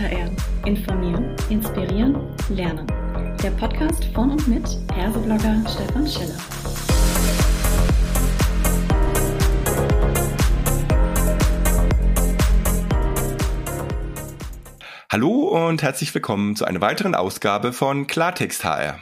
HR. 0.00 0.30
Informieren, 0.64 1.36
inspirieren, 1.50 2.16
lernen. 2.48 2.86
Der 3.42 3.50
Podcast 3.50 4.06
von 4.14 4.30
und 4.30 4.48
mit 4.48 4.66
Herseblogger 4.94 5.62
Stefan 5.68 6.08
Schiller. 6.08 6.38
Hallo 15.10 15.68
und 15.68 15.82
herzlich 15.82 16.14
willkommen 16.14 16.56
zu 16.56 16.64
einer 16.64 16.80
weiteren 16.80 17.14
Ausgabe 17.14 17.74
von 17.74 18.06
Klartext 18.06 18.64
HR. 18.64 19.00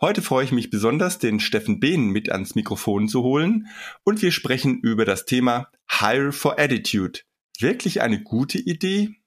Heute 0.00 0.22
freue 0.22 0.44
ich 0.44 0.50
mich 0.50 0.70
besonders, 0.70 1.20
den 1.20 1.38
Steffen 1.38 1.78
Behn 1.78 2.08
mit 2.08 2.32
ans 2.32 2.56
Mikrofon 2.56 3.06
zu 3.06 3.22
holen 3.22 3.68
und 4.02 4.22
wir 4.22 4.32
sprechen 4.32 4.80
über 4.80 5.04
das 5.04 5.24
Thema 5.24 5.68
Hire 5.88 6.32
for 6.32 6.58
Attitude. 6.58 7.20
Wirklich 7.60 8.02
eine 8.02 8.20
gute 8.24 8.58
Idee? 8.58 9.21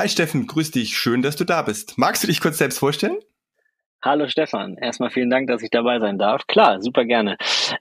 Hi 0.00 0.08
Steffen, 0.08 0.46
grüß 0.46 0.70
dich, 0.70 0.96
schön, 0.96 1.20
dass 1.20 1.36
du 1.36 1.44
da 1.44 1.60
bist. 1.60 1.98
Magst 1.98 2.22
du 2.22 2.26
dich 2.26 2.40
kurz 2.40 2.56
selbst 2.56 2.78
vorstellen? 2.78 3.18
Hallo 4.02 4.28
Stefan, 4.28 4.78
erstmal 4.78 5.10
vielen 5.10 5.28
Dank, 5.28 5.48
dass 5.48 5.62
ich 5.62 5.68
dabei 5.68 6.00
sein 6.00 6.16
darf. 6.16 6.46
Klar, 6.46 6.80
super 6.80 7.04
gerne. 7.04 7.36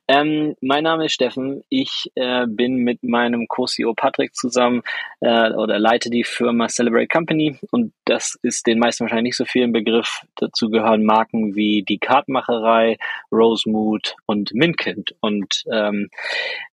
Ähm, 0.05 0.53
mein 0.59 0.83
Name 0.83 1.05
ist 1.05 1.13
Steffen. 1.13 1.63
Ich 1.69 2.11
äh, 2.15 2.45
bin 2.45 2.79
mit 2.79 3.03
meinem 3.03 3.47
Co-CEO 3.47 3.93
Patrick 3.93 4.35
zusammen 4.35 4.81
äh, 5.21 5.53
oder 5.53 5.79
leite 5.79 6.09
die 6.09 6.25
Firma 6.25 6.67
Celebrate 6.67 7.07
Company 7.07 7.57
und 7.71 7.93
das 8.03 8.37
ist 8.41 8.67
den 8.67 8.79
meisten 8.79 9.05
wahrscheinlich 9.05 9.29
nicht 9.29 9.37
so 9.37 9.45
viel 9.45 9.63
im 9.63 9.71
Begriff. 9.71 10.23
Dazu 10.35 10.69
gehören 10.69 11.05
Marken 11.05 11.55
wie 11.55 11.83
die 11.87 11.99
Kartmacherei, 11.99 12.97
Rosemood 13.31 14.17
und 14.25 14.53
Minkind. 14.53 15.15
Und 15.21 15.63
ähm, 15.71 16.09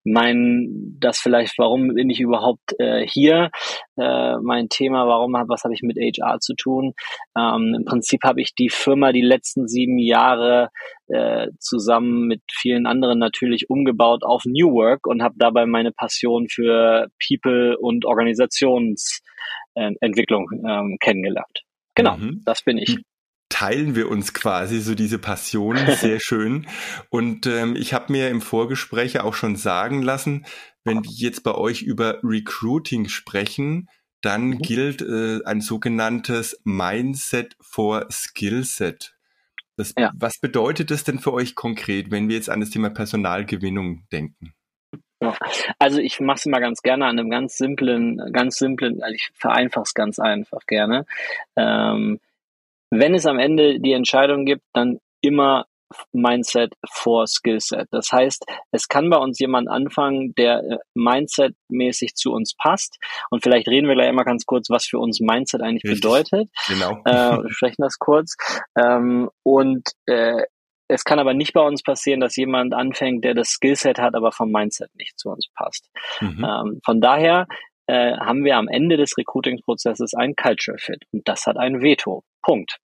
mein, 0.02 0.96
das 0.98 1.18
vielleicht, 1.18 1.56
warum 1.56 1.94
bin 1.94 2.10
ich 2.10 2.18
überhaupt 2.18 2.74
äh, 2.80 3.06
hier? 3.06 3.52
Äh, 3.98 4.36
mein 4.42 4.68
Thema, 4.68 5.06
warum, 5.06 5.32
was 5.48 5.64
habe 5.64 5.74
ich 5.74 5.82
mit 5.82 5.96
HR 5.96 6.38
zu 6.40 6.54
tun? 6.54 6.94
Ähm, 7.36 7.74
Im 7.76 7.84
Prinzip 7.84 8.22
habe 8.24 8.40
ich 8.40 8.54
die 8.54 8.68
Firma 8.68 9.12
die 9.12 9.22
letzten 9.22 9.68
sieben 9.68 9.98
Jahre 9.98 10.70
äh, 11.08 11.48
zusammen 11.58 12.26
mit 12.26 12.42
vielen 12.50 12.86
anderen 12.86 13.18
natürlich 13.18 13.68
umgebaut 13.70 14.24
auf 14.24 14.44
New 14.44 14.72
Work 14.72 15.06
und 15.06 15.22
habe 15.22 15.34
dabei 15.38 15.66
meine 15.66 15.92
Passion 15.92 16.48
für 16.48 17.08
People 17.26 17.76
und 17.78 18.04
Organisationsentwicklung 18.04 20.50
ähm, 20.66 20.96
kennengelernt. 21.00 21.62
Genau, 21.94 22.16
mhm. 22.16 22.42
das 22.44 22.62
bin 22.62 22.78
ich 22.78 22.98
teilen 23.48 23.94
wir 23.94 24.10
uns 24.10 24.34
quasi 24.34 24.80
so 24.80 24.94
diese 24.94 25.18
Passion 25.18 25.78
sehr 25.98 26.20
schön. 26.24 26.66
Und 27.08 27.46
ähm, 27.46 27.76
ich 27.76 27.94
habe 27.94 28.12
mir 28.12 28.28
im 28.28 28.42
Vorgespräch 28.42 29.20
auch 29.20 29.34
schon 29.34 29.56
sagen 29.56 30.02
lassen, 30.02 30.44
wenn 30.86 31.04
wir 31.04 31.10
jetzt 31.10 31.42
bei 31.42 31.54
euch 31.54 31.82
über 31.82 32.20
Recruiting 32.22 33.08
sprechen, 33.08 33.88
dann 34.20 34.48
mhm. 34.48 34.58
gilt 34.58 35.02
äh, 35.02 35.40
ein 35.44 35.60
sogenanntes 35.60 36.60
Mindset 36.64 37.56
for 37.60 38.06
Skillset. 38.10 39.14
Das, 39.76 39.92
ja. 39.98 40.10
Was 40.16 40.38
bedeutet 40.38 40.90
das 40.90 41.04
denn 41.04 41.18
für 41.18 41.34
euch 41.34 41.54
konkret, 41.54 42.10
wenn 42.10 42.28
wir 42.28 42.36
jetzt 42.36 42.48
an 42.48 42.60
das 42.60 42.70
Thema 42.70 42.88
Personalgewinnung 42.88 44.06
denken? 44.10 44.54
Also 45.78 45.98
ich 46.00 46.20
mache 46.20 46.36
es 46.36 46.46
mal 46.46 46.60
ganz 46.60 46.82
gerne 46.82 47.06
an 47.06 47.18
einem 47.18 47.30
ganz 47.30 47.56
simplen, 47.56 48.20
ganz 48.32 48.56
simplen, 48.56 49.02
also 49.02 49.14
ich 49.14 49.30
vereinfache 49.34 49.84
es 49.84 49.94
ganz 49.94 50.18
einfach 50.18 50.66
gerne. 50.66 51.06
Ähm, 51.56 52.20
wenn 52.90 53.14
es 53.14 53.26
am 53.26 53.38
Ende 53.38 53.80
die 53.80 53.92
Entscheidung 53.92 54.44
gibt, 54.44 54.62
dann 54.72 55.00
immer 55.20 55.66
Mindset 56.12 56.74
vor 56.90 57.26
Skillset. 57.26 57.88
Das 57.90 58.10
heißt, 58.12 58.44
es 58.72 58.88
kann 58.88 59.10
bei 59.10 59.18
uns 59.18 59.38
jemand 59.38 59.68
anfangen, 59.68 60.34
der 60.36 60.58
äh, 60.58 60.78
Mindset-mäßig 60.94 62.14
zu 62.14 62.32
uns 62.32 62.54
passt. 62.56 62.98
Und 63.30 63.42
vielleicht 63.42 63.68
reden 63.68 63.88
wir 63.88 63.94
gleich 63.94 64.12
mal 64.12 64.24
ganz 64.24 64.46
kurz, 64.46 64.68
was 64.70 64.86
für 64.86 64.98
uns 64.98 65.20
Mindset 65.20 65.62
eigentlich 65.62 65.84
Richtig. 65.84 66.02
bedeutet. 66.02 66.50
Genau. 66.68 67.00
Äh, 67.04 67.48
sprechen 67.50 67.82
das 67.82 67.98
kurz. 67.98 68.36
Ähm, 68.78 69.30
und 69.42 69.88
äh, 70.06 70.42
es 70.88 71.04
kann 71.04 71.18
aber 71.18 71.34
nicht 71.34 71.52
bei 71.52 71.62
uns 71.62 71.82
passieren, 71.82 72.20
dass 72.20 72.36
jemand 72.36 72.74
anfängt, 72.74 73.24
der 73.24 73.34
das 73.34 73.48
Skillset 73.48 73.98
hat, 73.98 74.14
aber 74.14 74.32
vom 74.32 74.50
Mindset 74.50 74.94
nicht 74.94 75.18
zu 75.18 75.30
uns 75.30 75.48
passt. 75.54 75.88
Mhm. 76.20 76.44
Ähm, 76.44 76.80
von 76.84 77.00
daher 77.00 77.46
äh, 77.86 78.16
haben 78.16 78.44
wir 78.44 78.56
am 78.56 78.68
Ende 78.68 78.96
des 78.96 79.16
Recruiting-Prozesses 79.16 80.14
ein 80.14 80.34
Culture 80.36 80.78
Fit 80.78 81.04
und 81.12 81.26
das 81.28 81.46
hat 81.46 81.56
ein 81.56 81.80
Veto. 81.82 82.22
Punkt. 82.42 82.78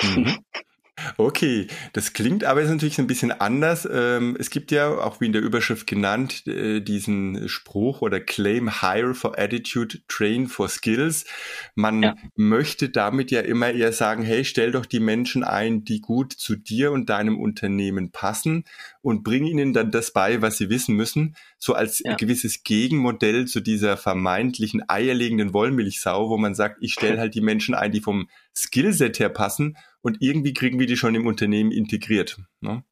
Mhm. 0.00 0.38
Okay, 1.16 1.68
das 1.94 2.12
klingt 2.12 2.44
aber 2.44 2.60
jetzt 2.60 2.70
natürlich 2.70 2.98
ein 2.98 3.06
bisschen 3.06 3.32
anders. 3.32 3.88
Ähm, 3.90 4.36
es 4.38 4.50
gibt 4.50 4.70
ja, 4.70 4.90
auch 4.90 5.20
wie 5.20 5.26
in 5.26 5.32
der 5.32 5.40
Überschrift 5.40 5.86
genannt, 5.86 6.46
äh, 6.46 6.80
diesen 6.80 7.48
Spruch 7.48 8.02
oder 8.02 8.20
Claim 8.20 8.82
Hire 8.82 9.14
for 9.14 9.38
Attitude, 9.38 10.00
Train 10.06 10.48
for 10.48 10.68
Skills. 10.68 11.24
Man 11.74 12.02
ja. 12.02 12.16
möchte 12.36 12.90
damit 12.90 13.30
ja 13.30 13.40
immer 13.40 13.70
eher 13.70 13.92
sagen, 13.92 14.22
hey, 14.22 14.44
stell 14.44 14.72
doch 14.72 14.84
die 14.84 15.00
Menschen 15.00 15.44
ein, 15.44 15.84
die 15.84 16.02
gut 16.02 16.34
zu 16.34 16.56
dir 16.56 16.92
und 16.92 17.08
deinem 17.08 17.40
Unternehmen 17.40 18.10
passen 18.10 18.64
und 19.00 19.24
bring 19.24 19.46
ihnen 19.46 19.72
dann 19.72 19.92
das 19.92 20.12
bei, 20.12 20.42
was 20.42 20.58
sie 20.58 20.68
wissen 20.68 20.94
müssen, 20.94 21.36
so 21.58 21.72
als 21.72 22.00
ja. 22.00 22.16
gewisses 22.16 22.64
Gegenmodell 22.64 23.46
zu 23.46 23.60
dieser 23.60 23.96
vermeintlichen 23.96 24.82
eierlegenden 24.88 25.54
Wollmilchsau, 25.54 26.28
wo 26.28 26.36
man 26.36 26.54
sagt, 26.54 26.78
ich 26.82 26.92
stelle 26.92 27.18
halt 27.18 27.34
die 27.34 27.40
Menschen 27.40 27.74
ein, 27.74 27.92
die 27.92 28.00
vom 28.00 28.28
Skillset 28.54 29.18
her 29.18 29.30
passen 29.30 29.78
und 30.02 30.18
irgendwie 30.20 30.52
kriegen 30.52 30.78
wir 30.78 30.86
die 30.86 30.96
schon 30.96 31.14
im 31.14 31.26
Unternehmen 31.26 31.72
integriert. 31.72 32.38
Ne? 32.60 32.84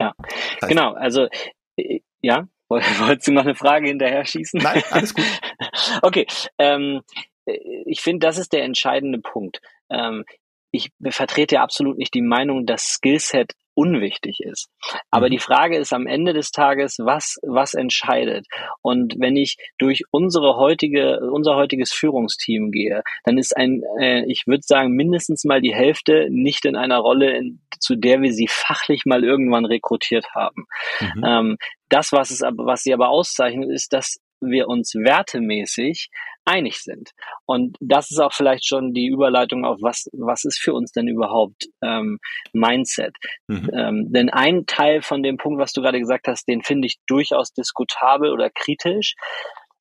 Ja, 0.00 0.14
das 0.18 0.62
heißt, 0.62 0.68
genau. 0.68 0.92
Also 0.94 1.28
äh, 1.76 2.00
ja, 2.22 2.48
wolltest 2.68 3.28
du 3.28 3.32
noch 3.32 3.44
eine 3.44 3.54
Frage 3.54 3.88
hinterher 3.88 4.24
schießen? 4.24 4.60
Nein, 4.62 4.82
alles 4.90 5.14
gut. 5.14 5.24
okay, 6.02 6.26
ähm, 6.58 7.02
äh, 7.44 7.58
ich 7.86 8.00
finde, 8.00 8.26
das 8.26 8.38
ist 8.38 8.52
der 8.52 8.64
entscheidende 8.64 9.18
Punkt. 9.18 9.60
Ähm, 9.90 10.24
ich 10.70 10.90
vertrete 11.08 11.56
ja 11.56 11.62
absolut 11.62 11.98
nicht 11.98 12.14
die 12.14 12.22
Meinung, 12.22 12.66
dass 12.66 12.84
Skillset 12.84 13.52
unwichtig 13.74 14.40
ist. 14.40 14.68
Aber 15.10 15.26
mhm. 15.26 15.30
die 15.30 15.38
Frage 15.38 15.78
ist 15.78 15.92
am 15.92 16.06
Ende 16.06 16.32
des 16.32 16.50
Tages, 16.50 16.98
was, 16.98 17.36
was 17.42 17.74
entscheidet? 17.74 18.46
Und 18.82 19.14
wenn 19.18 19.36
ich 19.36 19.56
durch 19.78 20.02
unsere 20.10 20.56
heutige, 20.56 21.20
unser 21.32 21.56
heutiges 21.56 21.92
Führungsteam 21.92 22.72
gehe, 22.72 23.02
dann 23.24 23.38
ist 23.38 23.56
ein, 23.56 23.82
äh, 23.98 24.24
ich 24.26 24.46
würde 24.46 24.62
sagen, 24.66 24.90
mindestens 24.96 25.44
mal 25.44 25.62
die 25.62 25.74
Hälfte 25.74 26.26
nicht 26.30 26.64
in 26.66 26.76
einer 26.76 26.98
Rolle, 26.98 27.36
in, 27.36 27.60
zu 27.78 27.96
der 27.96 28.20
wir 28.20 28.32
sie 28.32 28.48
fachlich 28.48 29.04
mal 29.06 29.24
irgendwann 29.24 29.64
rekrutiert 29.64 30.34
haben. 30.34 30.66
Mhm. 31.00 31.24
Ähm, 31.24 31.56
das, 31.88 32.12
was 32.12 32.30
es 32.30 32.42
aber, 32.42 32.66
was 32.66 32.82
sie 32.82 32.92
aber 32.92 33.08
auszeichnet, 33.08 33.70
ist, 33.70 33.92
dass 33.92 34.18
wir 34.40 34.68
uns 34.68 34.94
wertemäßig 34.94 36.10
einig 36.50 36.82
sind. 36.82 37.10
Und 37.46 37.76
das 37.80 38.10
ist 38.10 38.18
auch 38.18 38.32
vielleicht 38.32 38.66
schon 38.66 38.92
die 38.92 39.06
Überleitung 39.06 39.64
auf 39.64 39.78
was, 39.80 40.08
was 40.12 40.44
ist 40.44 40.58
für 40.58 40.74
uns 40.74 40.90
denn 40.92 41.08
überhaupt 41.08 41.66
ähm, 41.82 42.18
Mindset? 42.52 43.14
Mhm. 43.46 43.70
Ähm, 43.72 44.12
denn 44.12 44.30
ein 44.30 44.66
Teil 44.66 45.02
von 45.02 45.22
dem 45.22 45.36
Punkt, 45.36 45.60
was 45.60 45.72
du 45.72 45.80
gerade 45.80 46.00
gesagt 46.00 46.26
hast, 46.26 46.48
den 46.48 46.62
finde 46.62 46.86
ich 46.86 46.96
durchaus 47.06 47.52
diskutabel 47.52 48.32
oder 48.32 48.50
kritisch. 48.50 49.14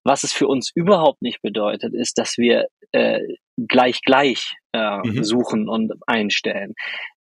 Was 0.03 0.23
es 0.23 0.31
für 0.31 0.47
uns 0.47 0.71
überhaupt 0.73 1.21
nicht 1.21 1.41
bedeutet, 1.41 1.93
ist, 1.93 2.17
dass 2.17 2.37
wir 2.37 2.67
äh, 2.93 3.19
gleich 3.67 4.01
gleich 4.01 4.53
äh, 4.73 4.97
mhm. 4.97 5.23
suchen 5.23 5.67
und 5.67 5.91
einstellen. 6.07 6.73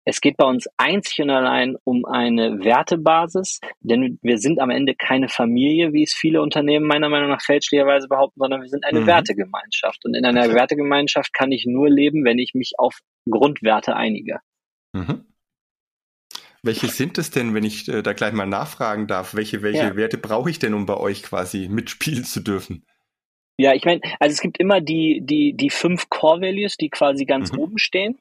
Es 0.08 0.20
geht 0.20 0.36
bei 0.36 0.44
uns 0.44 0.68
einzig 0.76 1.20
und 1.20 1.30
allein 1.30 1.76
um 1.82 2.04
eine 2.04 2.62
Wertebasis, 2.62 3.58
denn 3.80 4.20
wir 4.22 4.38
sind 4.38 4.60
am 4.60 4.70
Ende 4.70 4.94
keine 4.94 5.28
Familie, 5.28 5.92
wie 5.92 6.04
es 6.04 6.14
viele 6.14 6.42
Unternehmen 6.42 6.86
meiner 6.86 7.08
Meinung 7.08 7.28
nach 7.28 7.42
fälschlicherweise 7.42 8.06
behaupten, 8.06 8.38
sondern 8.38 8.62
wir 8.62 8.68
sind 8.68 8.84
eine 8.84 9.00
mhm. 9.00 9.06
Wertegemeinschaft. 9.06 10.04
Und 10.04 10.14
in 10.14 10.24
einer 10.24 10.52
Wertegemeinschaft 10.54 11.34
kann 11.34 11.50
ich 11.50 11.66
nur 11.66 11.90
leben, 11.90 12.24
wenn 12.24 12.38
ich 12.38 12.54
mich 12.54 12.74
auf 12.78 13.00
Grundwerte 13.28 13.96
einige. 13.96 14.38
Mhm. 14.92 15.26
Welche 16.62 16.86
sind 16.86 17.18
es 17.18 17.32
denn, 17.32 17.54
wenn 17.54 17.64
ich 17.64 17.88
äh, 17.88 18.02
da 18.02 18.12
gleich 18.12 18.32
mal 18.32 18.46
nachfragen 18.46 19.08
darf? 19.08 19.34
Welche, 19.34 19.62
welche 19.62 19.78
ja. 19.78 19.96
Werte 19.96 20.18
brauche 20.18 20.50
ich 20.50 20.60
denn, 20.60 20.74
um 20.74 20.86
bei 20.86 20.96
euch 20.96 21.24
quasi 21.24 21.68
mitspielen 21.68 22.24
zu 22.24 22.40
dürfen? 22.40 22.86
Ja, 23.58 23.74
ich 23.74 23.84
meine, 23.84 24.02
also 24.20 24.34
es 24.34 24.40
gibt 24.40 24.58
immer 24.58 24.80
die, 24.80 25.20
die, 25.24 25.54
die 25.56 25.70
fünf 25.70 26.10
Core 26.10 26.42
Values, 26.42 26.76
die 26.76 26.90
quasi 26.90 27.24
ganz 27.24 27.52
mhm. 27.52 27.58
oben 27.58 27.78
stehen. 27.78 28.18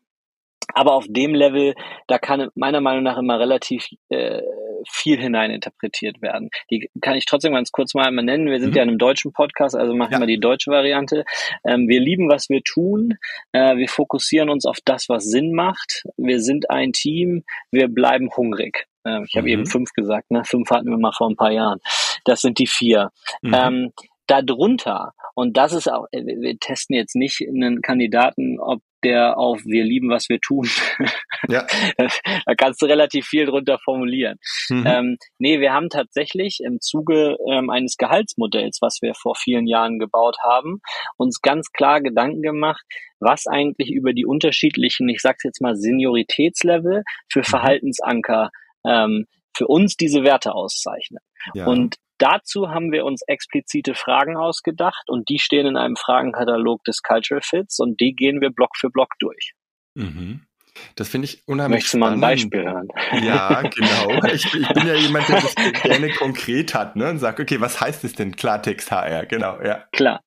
Aber 0.74 0.94
auf 0.94 1.06
dem 1.08 1.34
Level, 1.34 1.76
da 2.08 2.18
kann 2.18 2.50
meiner 2.56 2.82
Meinung 2.82 3.04
nach 3.04 3.18
immer 3.18 3.40
relativ 3.40 3.88
äh, 4.10 4.42
viel 4.90 5.20
hineininterpretiert 5.20 6.22
werden. 6.22 6.50
Die 6.70 6.90
kann 7.02 7.16
ich 7.16 7.26
trotzdem 7.26 7.54
ganz 7.54 7.72
kurz 7.72 7.94
mal 7.94 8.06
einmal 8.06 8.26
nennen. 8.26 8.48
Wir 8.48 8.60
sind 8.60 8.72
mhm. 8.72 8.76
ja 8.76 8.84
in 8.84 8.90
einem 8.90 8.98
deutschen 8.98 9.32
Podcast, 9.32 9.76
also 9.76 9.94
machen 9.94 10.14
ja. 10.14 10.20
wir 10.20 10.28
die 10.28 10.40
deutsche 10.40 10.72
Variante. 10.72 11.26
Ähm, 11.66 11.88
wir 11.88 12.00
lieben, 12.00 12.30
was 12.30 12.50
wir 12.50 12.62
tun. 12.64 13.18
Äh, 13.52 13.78
wir 13.78 13.88
fokussieren 13.88 14.50
uns 14.50 14.66
auf 14.66 14.78
das, 14.86 15.10
was 15.10 15.26
Sinn 15.26 15.54
macht. 15.54 16.04
Wir 16.18 16.40
sind 16.40 16.70
ein 16.70 16.92
Team. 16.92 17.44
Wir 17.72 17.88
bleiben 17.88 18.30
hungrig. 18.36 18.88
Äh, 19.06 19.24
ich 19.28 19.36
habe 19.36 19.48
mhm. 19.48 19.54
eben 19.54 19.66
fünf 19.66 19.92
gesagt, 19.94 20.32
ne? 20.32 20.44
Fünf 20.46 20.70
hatten 20.70 20.90
wir 20.90 20.98
mal 20.98 21.14
vor 21.14 21.30
ein 21.30 21.36
paar 21.36 21.52
Jahren. 21.52 21.80
Das 22.26 22.42
sind 22.42 22.60
die 22.60 22.68
vier. 22.68 23.12
Mhm. 23.42 23.54
Ähm, 23.54 23.92
darunter, 24.28 25.14
und 25.36 25.58
das 25.58 25.74
ist 25.74 25.92
auch, 25.92 26.08
äh, 26.12 26.24
wir 26.26 26.58
testen 26.60 26.96
jetzt 26.96 27.16
nicht 27.16 27.42
einen 27.48 27.82
Kandidaten, 27.82 28.60
ob 28.60 28.82
der 29.04 29.38
auf 29.38 29.62
wir 29.66 29.84
lieben, 29.84 30.10
was 30.10 30.30
wir 30.30 30.40
tun. 30.40 30.68
Ja. 31.48 31.68
da 31.98 32.56
kannst 32.56 32.82
du 32.82 32.88
relativ 32.88 33.28
viel 33.28 33.46
drunter 33.46 33.78
formulieren. 33.84 34.40
Mhm. 34.70 34.84
Ähm, 34.88 35.18
nee, 35.38 35.60
wir 35.60 35.74
haben 35.74 35.90
tatsächlich 35.90 36.60
im 36.66 36.80
Zuge 36.82 37.38
ähm, 37.48 37.70
eines 37.70 37.98
Gehaltsmodells, 37.98 38.80
was 38.82 38.98
wir 39.04 39.14
vor 39.14 39.36
vielen 39.36 39.68
Jahren 39.68 40.00
gebaut 40.00 40.38
haben, 40.42 40.80
uns 41.18 41.42
ganz 41.42 41.72
klar 41.72 42.02
Gedanken 42.02 42.42
gemacht, 42.42 42.84
was 43.20 43.46
eigentlich 43.46 43.92
über 43.92 44.14
die 44.14 44.26
unterschiedlichen, 44.26 45.08
ich 45.08 45.22
sag's 45.22 45.44
jetzt 45.44 45.62
mal, 45.62 45.76
Senioritätslevel 45.76 47.04
für 47.32 47.40
mhm. 47.40 47.44
Verhaltensanker 47.44 48.50
ähm, 48.88 49.28
für 49.56 49.68
uns 49.68 49.98
diese 49.98 50.24
Werte 50.24 50.54
auszeichnen. 50.56 51.22
Ja. 51.54 51.68
Und 51.68 51.98
Dazu 52.18 52.70
haben 52.70 52.92
wir 52.92 53.06
uns 53.06 53.22
explizite 53.28 53.94
Fragen 53.94 54.38
ausgedacht 54.38 55.10
und 55.10 55.28
die 55.30 55.40
stehen 55.40 55.66
in 55.66 55.78
einem 55.78 55.96
Fragenkatalog 55.96 56.84
des 56.86 57.02
Cultural 57.02 57.42
Fits 57.42 57.80
und 57.80 58.00
die 58.00 58.14
gehen 58.14 58.40
wir 58.42 58.52
Block 58.52 58.78
für 58.78 58.90
Block 58.90 59.10
durch. 59.20 59.54
Mhm. 59.96 60.46
Das 60.96 61.10
finde 61.10 61.26
ich 61.26 61.42
unheimlich 61.48 61.78
Möchtest 61.78 61.94
du 61.94 61.98
mal 61.98 62.14
ein 62.14 62.22
Beispiel 62.22 62.64
hören? 62.64 62.88
Ja, 63.22 63.62
genau. 63.62 64.22
Ich, 64.36 64.54
ich, 64.54 64.68
bin 64.70 64.88
ja 64.88 64.96
jemand, 64.96 65.30
der 65.30 65.42
das 65.42 65.56
gerne 65.84 66.10
konkret 66.10 66.74
hat 66.74 66.96
ne? 66.96 67.10
und 67.10 67.20
sagt, 67.20 67.40
okay, 67.40 67.62
was 67.62 67.80
heißt 67.80 68.04
es 68.04 68.14
denn 68.14 68.36
Klartext 68.36 68.92
HR? 68.92 69.26
Genau, 69.26 69.62
ja. 69.62 69.86
Klar. 69.92 70.24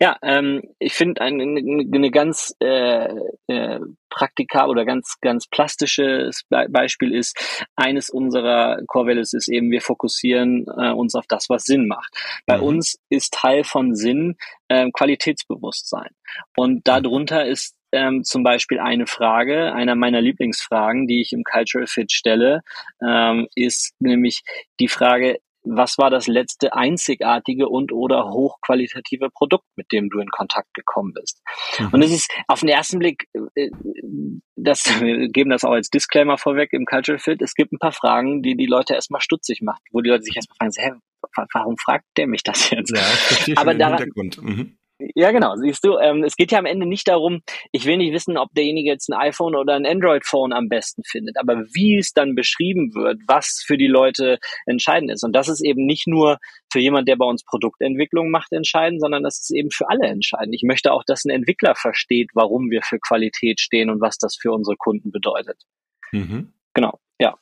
Ja, 0.00 0.16
ähm, 0.22 0.62
ich 0.78 0.92
finde 0.92 1.20
eine, 1.22 1.42
eine 1.44 2.10
ganz 2.10 2.54
äh, 2.60 3.08
äh, 3.46 3.80
praktikabel 4.10 4.70
oder 4.70 4.84
ganz, 4.84 5.16
ganz 5.20 5.46
plastisches 5.46 6.42
Beispiel 6.48 7.14
ist, 7.14 7.66
eines 7.76 8.10
unserer 8.10 8.80
Core 8.86 9.08
Values 9.08 9.32
ist 9.32 9.48
eben, 9.48 9.70
wir 9.70 9.80
fokussieren 9.80 10.66
äh, 10.76 10.90
uns 10.90 11.14
auf 11.14 11.26
das, 11.26 11.48
was 11.48 11.64
Sinn 11.64 11.86
macht. 11.86 12.12
Bei 12.46 12.58
mhm. 12.58 12.64
uns 12.64 12.98
ist 13.08 13.32
Teil 13.32 13.64
von 13.64 13.94
Sinn 13.94 14.36
äh, 14.68 14.90
Qualitätsbewusstsein. 14.90 16.10
Und 16.56 16.86
darunter 16.88 17.46
ist 17.46 17.75
ähm, 17.96 18.22
zum 18.22 18.42
Beispiel 18.42 18.78
eine 18.78 19.06
Frage, 19.06 19.72
einer 19.72 19.94
meiner 19.94 20.20
Lieblingsfragen, 20.20 21.06
die 21.06 21.22
ich 21.22 21.32
im 21.32 21.42
Cultural 21.42 21.86
Fit 21.86 22.12
stelle, 22.12 22.60
ähm, 23.02 23.48
ist 23.54 23.94
nämlich 23.98 24.42
die 24.78 24.88
Frage, 24.88 25.38
was 25.66 25.98
war 25.98 26.10
das 26.10 26.26
letzte 26.26 26.74
einzigartige 26.74 27.68
und 27.68 27.92
oder 27.92 28.30
hochqualitative 28.30 29.30
Produkt, 29.30 29.66
mit 29.76 29.90
dem 29.92 30.08
du 30.10 30.20
in 30.20 30.28
Kontakt 30.28 30.72
gekommen 30.74 31.12
bist? 31.12 31.42
Mhm. 31.78 31.88
Und 31.92 32.02
es 32.02 32.12
ist 32.12 32.30
auf 32.46 32.60
den 32.60 32.68
ersten 32.68 32.98
Blick, 32.98 33.26
äh, 33.54 33.70
das, 34.54 34.84
wir 35.00 35.28
geben 35.28 35.50
das 35.50 35.64
auch 35.64 35.72
als 35.72 35.90
Disclaimer 35.90 36.38
vorweg 36.38 36.72
im 36.72 36.84
Cultural 36.84 37.18
Fit, 37.18 37.42
es 37.42 37.54
gibt 37.54 37.72
ein 37.72 37.78
paar 37.78 37.92
Fragen, 37.92 38.42
die 38.42 38.56
die 38.56 38.66
Leute 38.66 38.94
erstmal 38.94 39.20
stutzig 39.20 39.60
macht, 39.62 39.82
wo 39.90 40.00
die 40.00 40.10
Leute 40.10 40.22
sich 40.22 40.36
erstmal 40.36 40.70
fragen, 40.70 41.00
hä, 41.34 41.46
warum 41.52 41.76
fragt 41.76 42.04
der 42.16 42.26
mich 42.26 42.42
das 42.42 42.70
jetzt? 42.70 42.94
Ja, 42.94 43.02
ich 43.02 43.20
verstehe 43.20 43.56
Aber 43.56 43.74
daran, 43.74 44.08
mhm. 44.14 44.78
Ja, 44.98 45.30
genau. 45.30 45.56
Siehst 45.56 45.84
du, 45.84 45.98
ähm, 45.98 46.24
es 46.24 46.36
geht 46.36 46.52
ja 46.52 46.58
am 46.58 46.64
Ende 46.64 46.86
nicht 46.86 47.06
darum, 47.06 47.42
ich 47.70 47.84
will 47.84 47.98
nicht 47.98 48.14
wissen, 48.14 48.38
ob 48.38 48.52
derjenige 48.54 48.90
jetzt 48.90 49.10
ein 49.10 49.18
iPhone 49.18 49.54
oder 49.54 49.74
ein 49.74 49.84
Android-Phone 49.84 50.54
am 50.54 50.68
besten 50.68 51.02
findet, 51.04 51.38
aber 51.38 51.64
wie 51.74 51.98
es 51.98 52.12
dann 52.12 52.34
beschrieben 52.34 52.94
wird, 52.94 53.20
was 53.26 53.62
für 53.66 53.76
die 53.76 53.88
Leute 53.88 54.38
entscheidend 54.64 55.10
ist. 55.10 55.22
Und 55.22 55.34
das 55.34 55.48
ist 55.48 55.62
eben 55.62 55.84
nicht 55.84 56.06
nur 56.06 56.38
für 56.72 56.80
jemand, 56.80 57.08
der 57.08 57.16
bei 57.16 57.26
uns 57.26 57.44
Produktentwicklung 57.44 58.30
macht, 58.30 58.52
entscheidend, 58.52 59.02
sondern 59.02 59.22
das 59.22 59.38
ist 59.38 59.54
eben 59.54 59.70
für 59.70 59.88
alle 59.88 60.06
entscheidend. 60.06 60.54
Ich 60.54 60.62
möchte 60.62 60.92
auch, 60.92 61.04
dass 61.04 61.24
ein 61.24 61.30
Entwickler 61.30 61.74
versteht, 61.74 62.30
warum 62.32 62.70
wir 62.70 62.80
für 62.82 62.98
Qualität 62.98 63.60
stehen 63.60 63.90
und 63.90 64.00
was 64.00 64.16
das 64.16 64.36
für 64.40 64.52
unsere 64.52 64.76
Kunden 64.76 65.12
bedeutet. 65.12 65.62
Mhm. 66.12 66.54
Genau, 66.72 66.98
ja. 67.20 67.36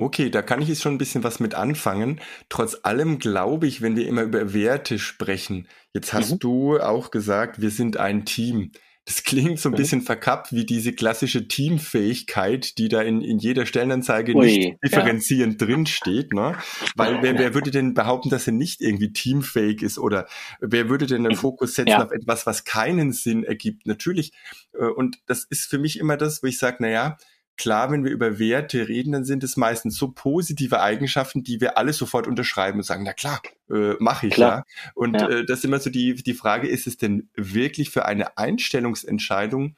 Okay, 0.00 0.30
da 0.30 0.40
kann 0.40 0.62
ich 0.62 0.68
jetzt 0.68 0.80
schon 0.80 0.94
ein 0.94 0.98
bisschen 0.98 1.24
was 1.24 1.40
mit 1.40 1.54
anfangen. 1.54 2.20
Trotz 2.48 2.78
allem 2.84 3.18
glaube 3.18 3.66
ich, 3.66 3.82
wenn 3.82 3.96
wir 3.96 4.08
immer 4.08 4.22
über 4.22 4.54
Werte 4.54 4.98
sprechen, 4.98 5.68
jetzt 5.92 6.14
hast 6.14 6.32
mhm. 6.32 6.38
du 6.38 6.80
auch 6.80 7.10
gesagt, 7.10 7.60
wir 7.60 7.70
sind 7.70 7.98
ein 7.98 8.24
Team. 8.24 8.72
Das 9.04 9.22
klingt 9.24 9.60
so 9.60 9.68
ein 9.68 9.72
mhm. 9.72 9.76
bisschen 9.76 10.00
verkappt 10.00 10.52
wie 10.52 10.64
diese 10.64 10.94
klassische 10.94 11.48
Teamfähigkeit, 11.48 12.78
die 12.78 12.88
da 12.88 13.02
in, 13.02 13.20
in 13.20 13.38
jeder 13.40 13.66
Stellenanzeige 13.66 14.34
Ui, 14.34 14.46
nicht 14.46 14.78
differenzierend 14.82 15.60
ja. 15.60 15.66
drinsteht. 15.66 16.32
Ne? 16.32 16.56
Weil 16.96 17.20
wer, 17.20 17.38
wer 17.38 17.52
würde 17.52 17.70
denn 17.70 17.92
behaupten, 17.92 18.30
dass 18.30 18.46
er 18.46 18.54
nicht 18.54 18.80
irgendwie 18.80 19.12
teamfähig 19.12 19.82
ist? 19.82 19.98
Oder 19.98 20.28
wer 20.60 20.88
würde 20.88 21.08
denn 21.08 21.24
den 21.24 21.36
Fokus 21.36 21.74
setzen 21.74 21.90
ja. 21.90 22.02
auf 22.02 22.10
etwas, 22.10 22.46
was 22.46 22.64
keinen 22.64 23.12
Sinn 23.12 23.44
ergibt? 23.44 23.86
Natürlich. 23.86 24.32
Äh, 24.72 24.86
und 24.86 25.18
das 25.26 25.44
ist 25.44 25.68
für 25.68 25.78
mich 25.78 25.98
immer 25.98 26.16
das, 26.16 26.42
wo 26.42 26.46
ich 26.46 26.58
sage, 26.58 26.78
na 26.80 26.88
ja, 26.88 27.18
klar, 27.60 27.90
wenn 27.90 28.04
wir 28.04 28.10
über 28.10 28.38
Werte 28.38 28.88
reden, 28.88 29.12
dann 29.12 29.24
sind 29.26 29.44
es 29.44 29.58
meistens 29.58 29.96
so 29.96 30.10
positive 30.10 30.80
Eigenschaften, 30.80 31.44
die 31.44 31.60
wir 31.60 31.76
alle 31.76 31.92
sofort 31.92 32.26
unterschreiben 32.26 32.78
und 32.78 32.84
sagen, 32.84 33.04
na 33.04 33.12
klar, 33.12 33.42
äh, 33.70 33.94
mache 33.98 34.28
ich 34.28 34.34
klar. 34.34 34.64
ja. 34.66 34.90
Und 34.94 35.20
ja. 35.20 35.28
Äh, 35.28 35.44
das 35.44 35.58
ist 35.58 35.66
immer 35.66 35.78
so 35.78 35.90
die, 35.90 36.14
die 36.14 36.34
Frage, 36.34 36.68
ist 36.68 36.86
es 36.86 36.96
denn 36.96 37.28
wirklich 37.34 37.90
für 37.90 38.06
eine 38.06 38.38
Einstellungsentscheidung 38.38 39.76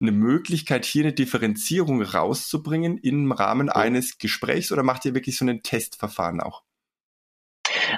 eine 0.00 0.12
Möglichkeit, 0.12 0.84
hier 0.84 1.04
eine 1.04 1.14
Differenzierung 1.14 2.02
rauszubringen 2.02 2.98
im 2.98 3.32
Rahmen 3.32 3.68
ja. 3.68 3.76
eines 3.76 4.18
Gesprächs 4.18 4.70
oder 4.70 4.82
macht 4.82 5.06
ihr 5.06 5.14
wirklich 5.14 5.38
so 5.38 5.46
ein 5.46 5.62
Testverfahren 5.62 6.40
auch? 6.40 6.62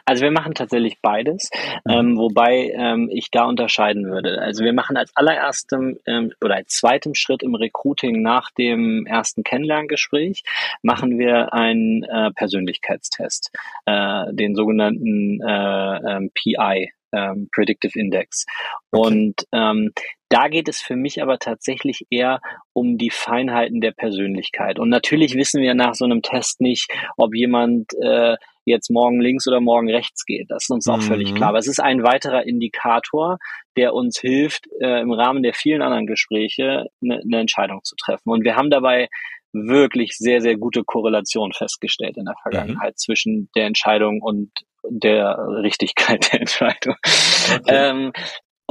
Also 0.05 0.23
wir 0.23 0.31
machen 0.31 0.55
tatsächlich 0.55 1.01
beides, 1.01 1.51
mhm. 1.85 1.93
ähm, 1.93 2.19
wobei 2.19 2.73
ähm, 2.75 3.09
ich 3.13 3.31
da 3.31 3.45
unterscheiden 3.45 4.11
würde. 4.11 4.41
Also 4.41 4.65
wir 4.65 4.73
machen 4.73 4.97
als 4.97 5.15
allererstem 5.17 5.99
ähm, 6.07 6.33
oder 6.43 6.57
als 6.57 6.77
zweitem 6.77 7.15
Schritt 7.15 7.43
im 7.43 7.55
Recruiting 7.55 8.23
nach 8.23 8.51
dem 8.51 9.07
ersten 9.07 9.43
Kennenlerngespräch 9.45 10.43
machen 10.83 11.19
wir 11.19 11.53
einen 11.53 12.03
äh, 12.05 12.31
Persönlichkeitstest, 12.33 13.51
äh, 13.87 14.33
den 14.33 14.55
sogenannten 14.55 15.41
äh, 15.43 16.17
ähm, 16.17 16.31
PI, 16.35 16.93
ähm, 17.13 17.49
Predictive 17.55 17.99
Index. 17.99 18.47
Okay. 18.91 19.07
Und 19.07 19.47
ähm, 19.53 19.93
da 20.29 20.49
geht 20.49 20.69
es 20.69 20.81
für 20.81 20.97
mich 20.97 21.23
aber 21.23 21.39
tatsächlich 21.39 22.07
eher 22.09 22.41
um 22.73 22.97
die 22.97 23.11
Feinheiten 23.11 23.83
der 23.83 23.93
Persönlichkeit. 23.93 24.79
Und 24.79 24.89
natürlich 24.89 25.35
wissen 25.35 25.61
wir 25.61 25.75
nach 25.75 25.95
so 25.95 26.07
einem 26.07 26.23
Test 26.23 26.61
nicht, 26.61 26.91
ob 27.19 27.35
jemand 27.35 27.93
äh, 28.01 28.37
jetzt 28.65 28.91
morgen 28.91 29.21
links 29.21 29.47
oder 29.47 29.61
morgen 29.61 29.91
rechts 29.91 30.25
geht. 30.25 30.47
Das 30.51 30.65
ist 30.65 30.71
uns 30.71 30.89
auch 30.89 30.99
mhm. 30.99 31.03
völlig 31.03 31.35
klar. 31.35 31.51
Aber 31.51 31.59
es 31.59 31.67
ist 31.67 31.81
ein 31.81 32.03
weiterer 32.03 32.47
Indikator, 32.47 33.39
der 33.77 33.95
uns 33.95 34.21
hilft, 34.21 34.67
äh, 34.81 35.01
im 35.01 35.13
Rahmen 35.13 35.43
der 35.43 35.55
vielen 35.55 35.83
anderen 35.83 36.07
Gespräche 36.07 36.87
eine, 37.03 37.21
eine 37.21 37.41
Entscheidung 37.41 37.81
zu 37.83 37.97
treffen. 37.97 38.31
Und 38.31 38.45
wir 38.45 38.57
haben 38.57 38.71
dabei 38.71 39.09
wirklich 39.53 40.17
sehr, 40.17 40.41
sehr 40.41 40.57
gute 40.57 40.83
Korrelation 40.85 41.53
festgestellt 41.53 42.17
in 42.17 42.25
der 42.25 42.37
Vergangenheit 42.43 42.95
mhm. 42.95 42.97
zwischen 42.97 43.51
der 43.55 43.67
Entscheidung 43.67 44.23
und 44.23 44.51
der 44.89 45.37
Richtigkeit 45.63 46.33
der 46.33 46.41
Entscheidung. 46.41 46.97
Okay. 47.05 47.61
Ähm, 47.67 48.13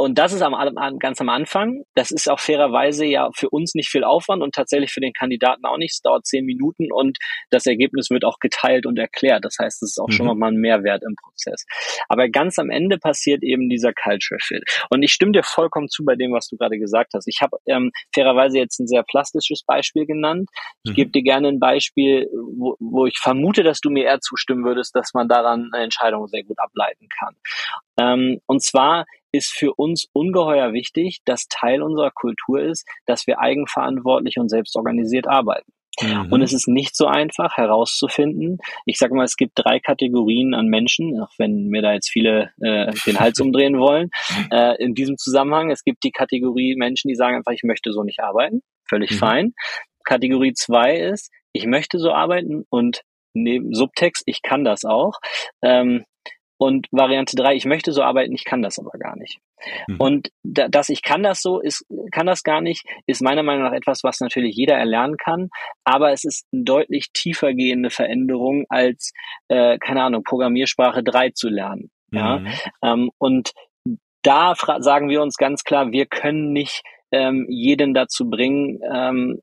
und 0.01 0.17
das 0.17 0.33
ist 0.33 0.41
am, 0.41 0.55
ganz 0.99 1.21
am 1.21 1.29
Anfang. 1.29 1.83
Das 1.95 2.11
ist 2.11 2.29
auch 2.29 2.39
fairerweise 2.39 3.05
ja 3.05 3.29
für 3.35 3.49
uns 3.49 3.75
nicht 3.75 3.89
viel 3.89 4.03
Aufwand 4.03 4.41
und 4.41 4.55
tatsächlich 4.55 4.91
für 4.91 4.99
den 4.99 5.13
Kandidaten 5.13 5.63
auch 5.65 5.77
nicht. 5.77 5.93
Es 5.93 6.01
dauert 6.01 6.25
zehn 6.25 6.45
Minuten 6.45 6.91
und 6.91 7.17
das 7.51 7.65
Ergebnis 7.65 8.09
wird 8.09 8.25
auch 8.25 8.39
geteilt 8.39 8.85
und 8.85 8.97
erklärt. 8.97 9.45
Das 9.45 9.57
heißt, 9.59 9.83
es 9.83 9.91
ist 9.91 9.99
auch 9.99 10.07
mhm. 10.07 10.13
schon 10.13 10.25
nochmal 10.25 10.51
ein 10.51 10.57
Mehrwert 10.57 11.03
im 11.03 11.15
Prozess. 11.15 11.65
Aber 12.09 12.29
ganz 12.29 12.57
am 12.57 12.69
Ende 12.69 12.97
passiert 12.97 13.43
eben 13.43 13.69
dieser 13.69 13.93
Culture 13.93 14.39
Fit. 14.41 14.63
Und 14.89 15.03
ich 15.03 15.11
stimme 15.13 15.33
dir 15.33 15.43
vollkommen 15.43 15.87
zu 15.87 16.03
bei 16.03 16.15
dem, 16.15 16.33
was 16.33 16.47
du 16.47 16.57
gerade 16.57 16.79
gesagt 16.79 17.13
hast. 17.13 17.27
Ich 17.27 17.41
habe 17.41 17.57
ähm, 17.67 17.91
fairerweise 18.13 18.57
jetzt 18.57 18.79
ein 18.79 18.87
sehr 18.87 19.03
plastisches 19.03 19.63
Beispiel 19.63 20.05
genannt. 20.05 20.49
Ich 20.83 20.91
mhm. 20.91 20.95
gebe 20.95 21.11
dir 21.11 21.21
gerne 21.21 21.49
ein 21.49 21.59
Beispiel, 21.59 22.27
wo, 22.57 22.75
wo 22.79 23.05
ich 23.05 23.17
vermute, 23.19 23.63
dass 23.63 23.81
du 23.81 23.89
mir 23.89 24.05
eher 24.05 24.19
zustimmen 24.19 24.65
würdest, 24.65 24.95
dass 24.95 25.13
man 25.13 25.27
daran 25.27 25.69
eine 25.73 25.83
Entscheidung 25.83 26.27
sehr 26.27 26.43
gut 26.43 26.57
ableiten 26.59 27.07
kann. 27.19 27.35
Ähm, 28.01 28.39
und 28.47 28.63
zwar 28.63 29.05
ist 29.31 29.53
für 29.53 29.73
uns 29.75 30.07
ungeheuer 30.13 30.73
wichtig, 30.73 31.19
dass 31.25 31.47
Teil 31.47 31.81
unserer 31.81 32.11
Kultur 32.11 32.61
ist, 32.61 32.87
dass 33.05 33.27
wir 33.27 33.39
eigenverantwortlich 33.39 34.37
und 34.37 34.49
selbstorganisiert 34.49 35.27
arbeiten. 35.27 35.71
Mhm. 36.01 36.31
Und 36.31 36.41
es 36.41 36.53
ist 36.53 36.67
nicht 36.67 36.95
so 36.95 37.05
einfach 37.05 37.57
herauszufinden. 37.57 38.57
Ich 38.85 38.97
sage 38.97 39.13
mal, 39.13 39.25
es 39.25 39.35
gibt 39.35 39.53
drei 39.55 39.79
Kategorien 39.79 40.53
an 40.53 40.67
Menschen, 40.67 41.21
auch 41.21 41.31
wenn 41.37 41.67
mir 41.67 41.81
da 41.81 41.93
jetzt 41.93 42.09
viele 42.09 42.51
äh, 42.61 42.91
den 43.05 43.19
Hals 43.19 43.39
umdrehen 43.41 43.77
wollen. 43.77 44.09
Äh, 44.51 44.81
in 44.83 44.95
diesem 44.95 45.17
Zusammenhang, 45.17 45.69
es 45.69 45.83
gibt 45.83 46.03
die 46.03 46.11
Kategorie 46.11 46.75
Menschen, 46.75 47.09
die 47.09 47.15
sagen 47.15 47.35
einfach, 47.35 47.51
ich 47.51 47.63
möchte 47.63 47.91
so 47.91 48.03
nicht 48.03 48.19
arbeiten. 48.21 48.61
Völlig 48.87 49.11
mhm. 49.11 49.15
fein. 49.15 49.53
Kategorie 50.03 50.53
zwei 50.53 50.95
ist, 50.95 51.31
ich 51.53 51.67
möchte 51.67 51.99
so 51.99 52.11
arbeiten 52.11 52.63
und 52.69 53.01
neben 53.33 53.73
Subtext, 53.73 54.23
ich 54.25 54.41
kann 54.41 54.63
das 54.63 54.83
auch. 54.83 55.19
Ähm, 55.61 56.05
und 56.61 56.85
Variante 56.91 57.35
drei, 57.35 57.55
ich 57.55 57.65
möchte 57.65 57.91
so 57.91 58.03
arbeiten, 58.03 58.33
ich 58.33 58.45
kann 58.45 58.61
das 58.61 58.77
aber 58.77 58.91
gar 58.99 59.15
nicht. 59.15 59.39
Mhm. 59.87 59.95
Und 59.97 60.31
da, 60.43 60.67
dass 60.67 60.89
ich 60.89 61.01
kann 61.01 61.23
das 61.23 61.41
so, 61.41 61.59
ist, 61.59 61.83
kann 62.11 62.27
das 62.27 62.43
gar 62.43 62.61
nicht, 62.61 62.85
ist 63.07 63.23
meiner 63.23 63.41
Meinung 63.41 63.63
nach 63.63 63.73
etwas, 63.73 64.03
was 64.03 64.19
natürlich 64.19 64.55
jeder 64.55 64.75
erlernen 64.75 65.17
kann. 65.17 65.49
Aber 65.85 66.11
es 66.11 66.23
ist 66.23 66.45
eine 66.53 66.63
deutlich 66.63 67.07
tiefer 67.13 67.55
gehende 67.55 67.89
Veränderung 67.89 68.65
als, 68.69 69.11
äh, 69.47 69.79
keine 69.79 70.03
Ahnung, 70.03 70.21
Programmiersprache 70.23 71.01
drei 71.01 71.31
zu 71.31 71.49
lernen. 71.49 71.89
Ja? 72.11 72.37
Mhm. 72.37 72.47
Ähm, 72.83 73.11
und 73.17 73.53
da 74.21 74.53
sagen 74.53 75.09
wir 75.09 75.23
uns 75.23 75.37
ganz 75.37 75.63
klar, 75.63 75.91
wir 75.91 76.05
können 76.05 76.53
nicht 76.53 76.83
ähm, 77.11 77.47
jeden 77.49 77.95
dazu 77.95 78.29
bringen, 78.29 78.79
ähm, 78.87 79.41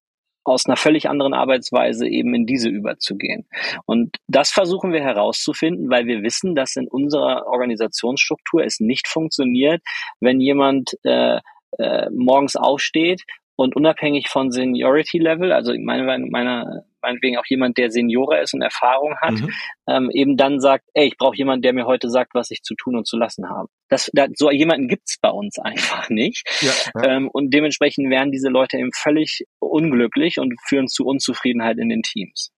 aus 0.48 0.66
einer 0.66 0.76
völlig 0.76 1.08
anderen 1.08 1.34
Arbeitsweise 1.34 2.06
eben 2.06 2.34
in 2.34 2.46
diese 2.46 2.68
überzugehen. 2.68 3.46
Und 3.86 4.16
das 4.26 4.50
versuchen 4.50 4.92
wir 4.92 5.02
herauszufinden, 5.02 5.90
weil 5.90 6.06
wir 6.06 6.22
wissen, 6.22 6.54
dass 6.54 6.76
in 6.76 6.88
unserer 6.88 7.46
Organisationsstruktur 7.46 8.64
es 8.64 8.80
nicht 8.80 9.08
funktioniert, 9.08 9.82
wenn 10.20 10.40
jemand 10.40 10.96
äh, 11.04 11.40
äh, 11.78 12.10
morgens 12.10 12.56
aufsteht 12.56 13.22
und 13.56 13.76
unabhängig 13.76 14.28
von 14.28 14.50
Seniority 14.50 15.18
Level, 15.18 15.52
also 15.52 15.72
meine, 15.78 16.04
meine, 16.30 16.84
meinetwegen 17.02 17.38
auch 17.38 17.46
jemand, 17.48 17.78
der 17.78 17.90
Seniorer 17.90 18.40
ist 18.40 18.54
und 18.54 18.62
Erfahrung 18.62 19.16
hat, 19.20 19.32
mhm. 19.32 19.50
ähm, 19.88 20.10
eben 20.12 20.36
dann 20.36 20.60
sagt, 20.60 20.84
ey, 20.94 21.06
ich 21.06 21.16
brauche 21.16 21.36
jemanden, 21.36 21.62
der 21.62 21.72
mir 21.72 21.86
heute 21.86 22.10
sagt, 22.10 22.34
was 22.34 22.50
ich 22.50 22.62
zu 22.62 22.74
tun 22.74 22.96
und 22.96 23.06
zu 23.06 23.16
lassen 23.16 23.48
habe. 23.48 23.68
Das, 23.88 24.10
da, 24.12 24.26
so 24.34 24.50
jemanden 24.50 24.88
gibt's 24.88 25.18
bei 25.20 25.30
uns 25.30 25.58
einfach 25.62 26.08
nicht. 26.10 26.44
Ja, 26.60 26.72
ja. 27.02 27.16
Ähm, 27.16 27.28
und 27.32 27.52
dementsprechend 27.52 28.10
werden 28.10 28.32
diese 28.32 28.48
Leute 28.48 28.78
eben 28.78 28.92
völlig 28.92 29.44
unglücklich 29.58 30.38
und 30.38 30.54
führen 30.66 30.88
zu 30.88 31.04
Unzufriedenheit 31.04 31.78
in 31.78 31.88
den 31.88 32.02
Teams. 32.02 32.50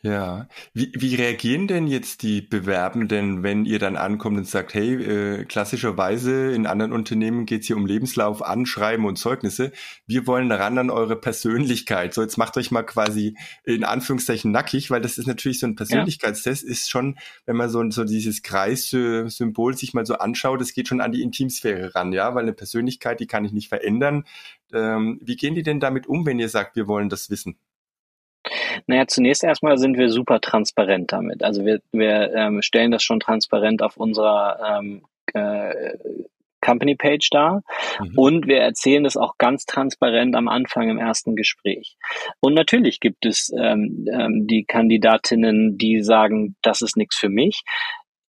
Ja, 0.00 0.46
wie, 0.74 0.92
wie 0.94 1.16
reagieren 1.16 1.66
denn 1.66 1.88
jetzt 1.88 2.22
die 2.22 2.40
Bewerbenden, 2.40 3.42
wenn 3.42 3.64
ihr 3.64 3.80
dann 3.80 3.96
ankommt 3.96 4.38
und 4.38 4.46
sagt, 4.46 4.72
hey, 4.72 4.94
äh, 4.94 5.44
klassischerweise 5.44 6.52
in 6.52 6.66
anderen 6.66 6.92
Unternehmen 6.92 7.46
geht's 7.46 7.66
hier 7.66 7.76
um 7.76 7.84
Lebenslauf, 7.84 8.40
Anschreiben 8.40 9.06
und 9.06 9.16
Zeugnisse. 9.16 9.72
Wir 10.06 10.28
wollen 10.28 10.52
ran 10.52 10.78
an 10.78 10.90
eure 10.90 11.16
Persönlichkeit. 11.16 12.14
So, 12.14 12.22
jetzt 12.22 12.36
macht 12.36 12.56
euch 12.56 12.70
mal 12.70 12.84
quasi 12.84 13.36
in 13.64 13.82
Anführungszeichen 13.82 14.52
nackig, 14.52 14.88
weil 14.92 15.00
das 15.00 15.18
ist 15.18 15.26
natürlich 15.26 15.58
so 15.58 15.66
ein 15.66 15.74
Persönlichkeitstest, 15.74 16.62
ja. 16.62 16.70
ist 16.70 16.88
schon, 16.90 17.18
wenn 17.44 17.56
man 17.56 17.68
so, 17.68 17.90
so 17.90 18.04
dieses 18.04 18.44
Kreissymbol 18.44 19.76
sich 19.76 19.94
mal 19.94 20.06
so 20.06 20.14
anschaut, 20.14 20.60
es 20.60 20.74
geht 20.74 20.86
schon 20.86 21.00
an 21.00 21.10
die 21.10 21.22
Intimsphäre 21.22 21.96
ran, 21.96 22.12
ja, 22.12 22.36
weil 22.36 22.44
eine 22.44 22.52
Persönlichkeit, 22.52 23.18
die 23.18 23.26
kann 23.26 23.44
ich 23.44 23.50
nicht 23.50 23.68
verändern. 23.68 24.22
Ähm, 24.72 25.18
wie 25.22 25.34
gehen 25.34 25.56
die 25.56 25.64
denn 25.64 25.80
damit 25.80 26.06
um, 26.06 26.24
wenn 26.24 26.38
ihr 26.38 26.48
sagt, 26.48 26.76
wir 26.76 26.86
wollen 26.86 27.08
das 27.08 27.30
wissen? 27.30 27.58
Naja, 28.86 29.06
zunächst 29.06 29.44
erstmal 29.44 29.78
sind 29.78 29.96
wir 29.96 30.08
super 30.08 30.40
transparent 30.40 31.12
damit. 31.12 31.42
Also 31.42 31.64
wir, 31.64 31.80
wir 31.92 32.32
ähm, 32.34 32.62
stellen 32.62 32.90
das 32.90 33.02
schon 33.02 33.20
transparent 33.20 33.82
auf 33.82 33.96
unserer 33.96 34.80
ähm, 34.80 35.02
äh, 35.34 35.96
Company 36.60 36.96
Page 36.96 37.30
dar 37.30 37.62
mhm. 38.00 38.12
und 38.16 38.46
wir 38.46 38.58
erzählen 38.58 39.04
das 39.04 39.16
auch 39.16 39.38
ganz 39.38 39.64
transparent 39.64 40.34
am 40.34 40.48
Anfang 40.48 40.90
im 40.90 40.98
ersten 40.98 41.36
Gespräch. 41.36 41.96
Und 42.40 42.54
natürlich 42.54 43.00
gibt 43.00 43.24
es 43.24 43.52
ähm, 43.56 44.06
ähm, 44.12 44.46
die 44.46 44.64
Kandidatinnen, 44.64 45.78
die 45.78 46.02
sagen, 46.02 46.56
das 46.62 46.82
ist 46.82 46.96
nichts 46.96 47.16
für 47.16 47.28
mich. 47.28 47.62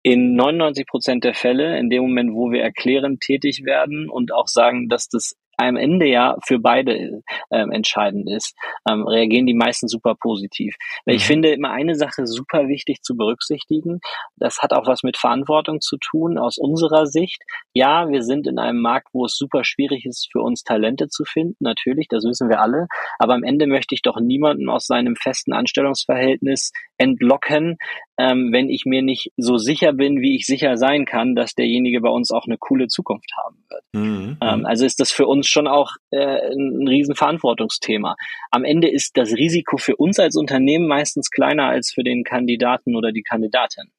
In 0.04 0.36
99 0.36 0.86
Prozent 0.86 1.24
der 1.24 1.34
Fälle, 1.34 1.78
in 1.78 1.90
dem 1.90 2.04
Moment, 2.04 2.34
wo 2.34 2.52
wir 2.52 2.62
erklärend 2.62 3.22
tätig 3.22 3.64
werden 3.66 4.10
und 4.10 4.32
auch 4.34 4.48
sagen, 4.48 4.88
dass 4.88 5.10
das 5.10 5.36
am 5.58 5.76
Ende 5.76 6.08
ja 6.08 6.38
für 6.46 6.60
beide 6.60 7.24
ähm, 7.52 7.72
entscheidend 7.72 8.30
ist, 8.30 8.56
ähm, 8.90 9.08
reagieren 9.08 9.48
die 9.48 9.54
meisten 9.54 9.88
super 9.88 10.16
positiv. 10.16 10.76
Weil 11.06 11.16
ich 11.16 11.24
mhm. 11.24 11.28
finde 11.28 11.50
immer 11.50 11.72
eine 11.72 11.96
Sache 11.96 12.28
super 12.28 12.68
wichtig 12.68 13.02
zu 13.02 13.18
berücksichtigen. 13.18 14.00
Das 14.36 14.60
hat 14.60 14.74
auch 14.74 14.88
was 14.88 15.04
mit 15.04 15.18
Verantwortung 15.18 15.82
zu 15.82 15.98
tun 15.98 16.38
aus 16.38 16.58
unserer 16.58 17.08
Sicht. 17.08 17.42
Ja, 17.74 18.10
wir 18.10 18.22
sind 18.22 18.48
in 18.48 18.60
einem 18.60 18.82
Markt, 18.82 19.10
wo 19.14 19.26
es 19.26 19.36
super 19.36 19.64
schwierig 19.64 20.06
ist, 20.06 20.30
für 20.32 20.42
uns 20.42 20.64
Talente 20.64 21.08
zu 21.10 21.26
finden. 21.26 21.58
Natürlich, 21.60 22.08
das 22.08 22.24
wissen 22.24 22.50
wir 22.50 22.62
alle. 22.62 22.88
Aber 23.20 23.34
am 23.34 23.44
Ende 23.44 23.68
möchte 23.68 23.96
ich 23.96 24.02
doch 24.02 24.20
niemanden 24.20 24.70
aus 24.70 24.86
seinem 24.86 25.16
festen 25.16 25.54
Anstellungsverhältnis 25.54 26.72
entlocken, 26.98 27.78
ähm, 28.18 28.52
wenn 28.52 28.70
ich 28.70 28.86
mir 28.86 29.02
nicht 29.02 29.32
so 29.38 29.58
sicher 29.58 29.94
bin, 29.94 30.22
wie 30.22 30.36
ich 30.36 30.46
sicher 30.46 30.78
sein 30.78 31.06
kann, 31.06 31.36
dass 31.36 31.54
derjenige 31.54 32.02
bei 32.02 32.10
uns 32.10 32.32
auch 32.32 32.46
eine 32.46 32.58
coole 32.58 32.88
Zukunft 32.88 33.32
haben 33.38 33.64
wird. 33.70 33.84
Mhm. 33.94 34.38
Ähm, 34.42 34.66
also 34.66 34.86
ist 34.86 35.00
das 35.00 35.12
für 35.12 35.28
uns 35.28 35.48
schon 35.48 35.68
auch 35.68 35.92
äh, 36.12 36.52
ein 36.52 36.88
riesen 36.88 37.16
Verantwortungsthema. 37.16 38.16
Am 38.52 38.64
Ende 38.64 38.90
ist 38.90 39.18
das 39.18 39.34
Risiko 39.34 39.78
für 39.78 39.96
uns 39.96 40.20
als 40.20 40.36
Unternehmen 40.36 40.88
meistens 40.88 41.30
kleiner 41.30 41.66
als 41.66 41.92
für 41.92 42.04
den 42.04 42.24
Kandidaten 42.24 42.96
oder 42.96 43.12
die 43.12 43.24
Kandidatin. 43.24 43.92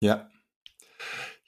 Ja, 0.00 0.28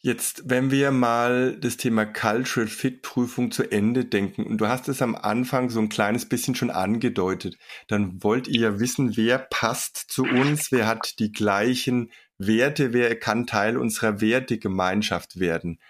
Jetzt, 0.01 0.43
wenn 0.47 0.71
wir 0.71 0.93
mal 0.93 1.57
das 1.59 1.77
Thema 1.77 2.07
Cultural 2.07 2.69
Fit 2.69 3.03
Prüfung 3.03 3.51
zu 3.51 3.71
Ende 3.71 4.05
denken, 4.05 4.45
und 4.45 4.59
du 4.59 4.69
hast 4.69 4.89
es 4.89 5.03
am 5.03 5.17
Anfang 5.17 5.71
so 5.71 5.81
ein 5.81 5.89
kleines 5.89 6.29
bisschen 6.29 6.55
schon 6.55 6.71
angedeutet, 6.71 7.59
dann 7.89 8.23
wollt 8.23 8.47
ihr 8.47 8.61
ja 8.61 8.81
wissen, 8.81 9.17
wer 9.17 9.39
passt 9.39 9.97
zu 9.97 10.23
uns, 10.23 10.71
wer 10.71 10.87
hat 10.87 11.19
die 11.19 11.33
gleichen 11.33 12.13
Werte, 12.39 12.93
wer 12.93 13.19
kann 13.19 13.47
Teil 13.47 13.77
unserer 13.77 14.21
Wertegemeinschaft 14.21 15.41
werden. 15.41 15.81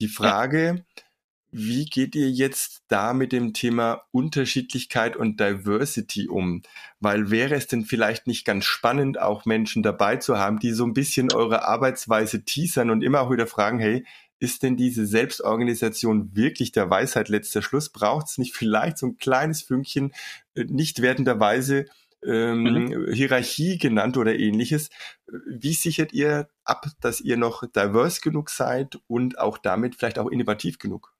Die 0.00 0.08
Frage, 0.08 0.84
ja 0.96 1.03
wie 1.56 1.84
geht 1.84 2.16
ihr 2.16 2.28
jetzt 2.28 2.82
da 2.88 3.14
mit 3.14 3.30
dem 3.30 3.52
Thema 3.52 4.02
Unterschiedlichkeit 4.10 5.14
und 5.14 5.38
Diversity 5.38 6.26
um? 6.28 6.62
Weil 6.98 7.30
wäre 7.30 7.54
es 7.54 7.68
denn 7.68 7.84
vielleicht 7.84 8.26
nicht 8.26 8.44
ganz 8.44 8.64
spannend, 8.64 9.20
auch 9.20 9.44
Menschen 9.44 9.84
dabei 9.84 10.16
zu 10.16 10.36
haben, 10.36 10.58
die 10.58 10.72
so 10.72 10.84
ein 10.84 10.94
bisschen 10.94 11.32
eure 11.32 11.64
Arbeitsweise 11.64 12.44
teasern 12.44 12.90
und 12.90 13.04
immer 13.04 13.20
auch 13.20 13.30
wieder 13.30 13.46
fragen, 13.46 13.78
hey, 13.78 14.04
ist 14.40 14.64
denn 14.64 14.76
diese 14.76 15.06
Selbstorganisation 15.06 16.34
wirklich 16.34 16.72
der 16.72 16.90
Weisheit 16.90 17.28
letzter 17.28 17.62
Schluss? 17.62 17.88
Braucht 17.88 18.26
es 18.30 18.38
nicht 18.38 18.56
vielleicht 18.56 18.98
so 18.98 19.06
ein 19.06 19.18
kleines 19.18 19.62
Fünkchen 19.62 20.12
äh, 20.56 20.64
nicht 20.64 21.02
wertenderweise 21.02 21.86
ähm, 22.24 22.62
mhm. 22.64 23.12
Hierarchie 23.12 23.78
genannt 23.78 24.16
oder 24.16 24.34
ähnliches. 24.36 24.90
Wie 25.46 25.74
sichert 25.74 26.12
ihr 26.12 26.48
ab, 26.64 26.86
dass 27.00 27.20
ihr 27.20 27.36
noch 27.36 27.64
diverse 27.64 28.20
genug 28.20 28.50
seid 28.50 28.98
und 29.06 29.38
auch 29.38 29.56
damit 29.56 29.94
vielleicht 29.94 30.18
auch 30.18 30.28
innovativ 30.28 30.80
genug? 30.80 31.13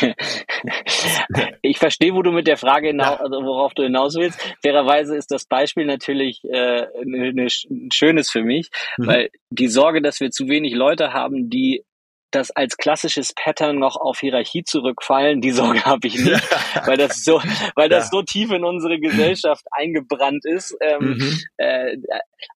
ich 1.62 1.78
verstehe, 1.78 2.14
wo 2.14 2.22
du 2.22 2.32
mit 2.32 2.46
der 2.46 2.56
Frage 2.56 2.88
hinaus, 2.88 3.20
also 3.20 3.42
worauf 3.44 3.74
du 3.74 3.82
hinaus 3.82 4.14
willst. 4.16 4.40
Fairerweise 4.62 5.16
ist 5.16 5.30
das 5.30 5.46
Beispiel 5.46 5.86
natürlich 5.86 6.42
äh, 6.44 6.86
ne, 7.04 7.32
ne, 7.32 7.48
ein 7.70 7.90
schönes 7.92 8.30
für 8.30 8.42
mich, 8.42 8.70
mhm. 8.96 9.06
weil 9.06 9.30
die 9.50 9.68
Sorge, 9.68 10.02
dass 10.02 10.20
wir 10.20 10.30
zu 10.30 10.48
wenig 10.48 10.74
Leute 10.74 11.12
haben, 11.12 11.50
die 11.50 11.84
das 12.30 12.50
als 12.50 12.76
klassisches 12.76 13.32
Pattern 13.32 13.78
noch 13.78 13.96
auf 13.96 14.20
Hierarchie 14.20 14.62
zurückfallen, 14.62 15.40
die 15.40 15.50
Sorge 15.50 15.84
habe 15.84 16.06
ich 16.06 16.18
nicht, 16.18 16.42
weil 16.86 16.96
das 16.96 17.24
so, 17.24 17.40
weil 17.74 17.88
das 17.88 18.06
ja. 18.06 18.10
so 18.10 18.22
tief 18.22 18.52
in 18.52 18.64
unsere 18.64 18.98
Gesellschaft 18.98 19.64
eingebrannt 19.70 20.44
ist. 20.44 20.76
Ähm, 20.80 21.16
mhm. 21.16 21.38
äh, 21.56 21.96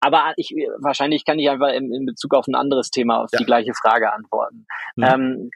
aber 0.02 0.34
ich, 0.36 0.50
wahrscheinlich 0.80 1.26
kann 1.26 1.40
ich 1.40 1.50
einfach 1.50 1.70
in, 1.70 1.94
in 1.94 2.06
Bezug 2.06 2.34
auf 2.34 2.48
ein 2.48 2.56
anderes 2.56 2.90
Thema 2.90 3.22
auf 3.24 3.30
ja. 3.32 3.40
die 3.40 3.46
gleiche 3.46 3.74
Frage 3.74 4.12
antworten. 4.12 4.66
Mhm. 4.96 5.04
Ähm, 5.04 5.50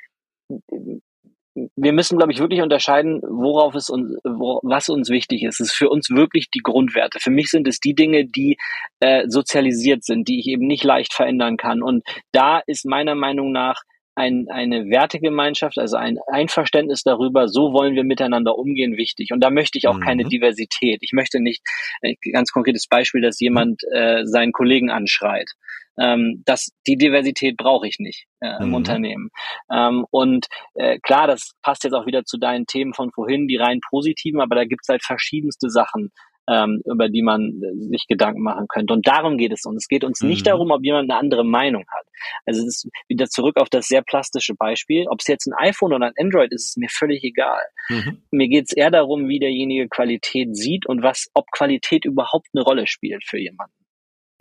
wir 1.75 1.93
müssen, 1.93 2.17
glaube 2.17 2.33
ich, 2.33 2.39
wirklich 2.39 2.61
unterscheiden, 2.61 3.21
worauf 3.21 3.75
es 3.75 3.89
uns, 3.89 4.17
wo, 4.23 4.59
was 4.63 4.89
uns 4.89 5.09
wichtig 5.09 5.43
ist. 5.43 5.61
Es 5.61 5.69
ist 5.69 5.75
für 5.75 5.89
uns 5.89 6.09
wirklich 6.09 6.49
die 6.49 6.59
Grundwerte. 6.59 7.19
Für 7.19 7.31
mich 7.31 7.49
sind 7.49 7.67
es 7.67 7.79
die 7.79 7.95
Dinge, 7.95 8.25
die 8.25 8.57
äh, 8.99 9.23
sozialisiert 9.27 10.03
sind, 10.03 10.27
die 10.27 10.39
ich 10.39 10.47
eben 10.47 10.67
nicht 10.67 10.83
leicht 10.83 11.13
verändern 11.13 11.57
kann. 11.57 11.81
Und 11.81 12.03
da 12.33 12.61
ist 12.67 12.85
meiner 12.85 13.15
Meinung 13.15 13.51
nach 13.51 13.83
ein, 14.15 14.47
eine 14.49 14.89
Wertegemeinschaft, 14.89 15.77
also 15.77 15.97
ein 15.97 16.17
Einverständnis 16.27 17.03
darüber, 17.03 17.47
so 17.47 17.73
wollen 17.73 17.95
wir 17.95 18.03
miteinander 18.03 18.57
umgehen, 18.57 18.97
wichtig. 18.97 19.31
Und 19.31 19.41
da 19.41 19.49
möchte 19.49 19.77
ich 19.77 19.87
auch 19.87 19.97
mhm. 19.97 20.03
keine 20.03 20.23
Diversität. 20.23 20.99
Ich 21.01 21.11
möchte 21.11 21.39
nicht, 21.39 21.61
ein 22.01 22.15
äh, 22.21 22.31
ganz 22.31 22.51
konkretes 22.51 22.87
Beispiel, 22.87 23.21
dass 23.21 23.39
jemand 23.39 23.81
äh, 23.91 24.25
seinen 24.25 24.53
Kollegen 24.53 24.89
anschreit. 24.89 25.51
Ähm, 25.97 26.43
das, 26.45 26.71
die 26.87 26.97
Diversität 26.97 27.57
brauche 27.57 27.87
ich 27.87 27.99
nicht 27.99 28.25
äh, 28.41 28.61
im 28.61 28.69
mhm. 28.69 28.75
Unternehmen. 28.75 29.29
Ähm, 29.71 30.05
und 30.11 30.47
äh, 30.73 30.99
klar, 30.99 31.27
das 31.27 31.51
passt 31.61 31.83
jetzt 31.83 31.93
auch 31.93 32.05
wieder 32.05 32.23
zu 32.23 32.37
deinen 32.37 32.65
Themen 32.65 32.93
von 32.93 33.11
vorhin, 33.11 33.47
die 33.47 33.57
rein 33.57 33.79
positiven, 33.89 34.41
aber 34.41 34.55
da 34.55 34.65
gibt 34.65 34.81
es 34.83 34.89
halt 34.89 35.03
verschiedenste 35.03 35.69
Sachen, 35.69 36.11
ähm, 36.47 36.81
über 36.85 37.09
die 37.09 37.21
man 37.21 37.61
äh, 37.61 37.89
sich 37.89 38.07
Gedanken 38.07 38.41
machen 38.41 38.67
könnte. 38.67 38.93
Und 38.93 39.07
darum 39.07 39.37
geht 39.37 39.51
es 39.51 39.65
uns. 39.65 39.83
Es 39.83 39.87
geht 39.87 40.03
uns 40.03 40.21
mhm. 40.21 40.29
nicht 40.29 40.47
darum, 40.47 40.71
ob 40.71 40.83
jemand 40.83 41.09
eine 41.09 41.19
andere 41.19 41.43
Meinung 41.43 41.85
hat. 41.89 42.05
Also 42.45 42.61
es 42.61 42.67
ist 42.67 42.89
wieder 43.07 43.27
zurück 43.27 43.57
auf 43.57 43.69
das 43.69 43.87
sehr 43.87 44.01
plastische 44.01 44.55
Beispiel. 44.55 45.07
Ob 45.09 45.19
es 45.19 45.27
jetzt 45.27 45.47
ein 45.47 45.53
iPhone 45.53 45.93
oder 45.93 46.07
ein 46.07 46.13
Android 46.19 46.51
ist, 46.51 46.69
ist 46.69 46.77
mir 46.77 46.89
völlig 46.89 47.23
egal. 47.23 47.63
Mhm. 47.89 48.21
Mir 48.31 48.47
geht 48.47 48.65
es 48.65 48.73
eher 48.75 48.91
darum, 48.91 49.27
wie 49.27 49.39
derjenige 49.39 49.87
Qualität 49.87 50.55
sieht 50.55 50.85
und 50.85 51.01
was, 51.01 51.29
ob 51.33 51.51
Qualität 51.51 52.05
überhaupt 52.05 52.47
eine 52.53 52.63
Rolle 52.63 52.87
spielt 52.87 53.23
für 53.25 53.39
jemanden. 53.39 53.73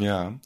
Ja. 0.01 0.39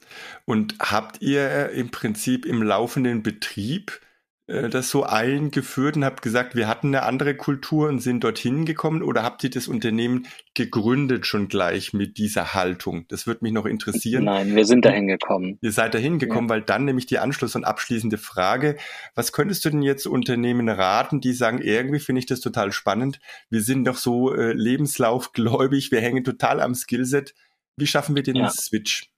Und 0.45 0.77
habt 0.79 1.23
ihr 1.23 1.71
im 1.71 1.91
Prinzip 1.91 2.45
im 2.45 2.63
laufenden 2.63 3.23
Betrieb 3.23 4.01
äh, 4.49 4.69
das 4.71 4.91
so 4.91 5.05
eingeführt 5.05 5.97
und 5.97 6.05
habt 6.05 6.23
gesagt, 6.23 6.57
wir 6.57 6.67
hatten 6.67 6.89
eine 6.89 7.05
andere 7.05 7.37
Kultur 7.37 7.89
und 7.89 8.01
sind 8.01 8.25
dorthin 8.25 8.65
gekommen 8.65 9.03
oder 9.03 9.23
habt 9.23 9.45
ihr 9.45 9.51
das 9.51 9.69
Unternehmen 9.69 10.27
gegründet 10.55 11.27
schon 11.27 11.49
gleich 11.49 11.93
mit 11.93 12.17
dieser 12.17 12.55
Haltung? 12.55 13.05
Das 13.09 13.27
würde 13.27 13.41
mich 13.43 13.53
noch 13.53 13.67
interessieren. 13.67 14.25
Nein, 14.25 14.57
wir 14.57 14.65
sind 14.65 14.85
dahin 14.85 15.07
gekommen. 15.07 15.59
Ihr 15.61 15.73
seid 15.73 15.95
dahin 15.95 16.19
gekommen, 16.19 16.49
ja. 16.49 16.55
weil 16.55 16.63
dann 16.63 16.87
nämlich 16.87 17.07
die 17.07 17.19
Anschluss- 17.19 17.57
und 17.57 17.65
abschließende 17.65 18.17
Frage, 18.17 18.77
was 19.15 19.33
könntest 19.33 19.65
du 19.65 19.71
denn 19.71 19.83
jetzt 19.83 20.07
Unternehmen 20.07 20.69
raten, 20.69 21.21
die 21.21 21.35
sagen, 21.35 21.61
irgendwie 21.61 22.01
finde 22.01 22.21
ich 22.21 22.27
das 22.27 22.41
total 22.41 22.73
spannend, 22.73 23.21
wir 23.51 23.61
sind 23.61 23.85
doch 23.85 23.97
so 23.97 24.35
äh, 24.35 24.53
lebenslaufgläubig, 24.53 25.93
wir 25.93 26.01
hängen 26.01 26.25
total 26.25 26.61
am 26.61 26.75
Skillset. 26.75 27.35
Wie 27.77 27.87
schaffen 27.87 28.17
wir 28.17 28.23
den 28.23 28.37
ja. 28.37 28.49
Switch? 28.49 29.11